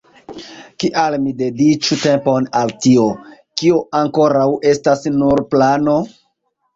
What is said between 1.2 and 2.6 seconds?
mi dediĉu tempon